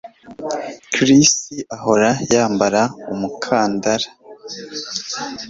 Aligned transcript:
Chris 0.93 1.31
ahora 1.75 2.09
yambara 2.33 2.81
umukandara 3.13 4.07